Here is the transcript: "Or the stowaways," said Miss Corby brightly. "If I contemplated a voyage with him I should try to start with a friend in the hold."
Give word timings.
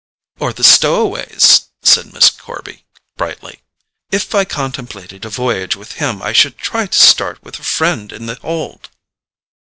"Or 0.39 0.51
the 0.51 0.63
stowaways," 0.63 1.65
said 1.83 2.11
Miss 2.11 2.31
Corby 2.31 2.85
brightly. 3.17 3.61
"If 4.09 4.33
I 4.33 4.45
contemplated 4.45 5.25
a 5.25 5.29
voyage 5.29 5.75
with 5.75 5.91
him 6.01 6.23
I 6.23 6.33
should 6.33 6.57
try 6.57 6.87
to 6.87 6.97
start 6.97 7.43
with 7.43 7.59
a 7.59 7.63
friend 7.63 8.11
in 8.11 8.25
the 8.25 8.33
hold." 8.33 8.89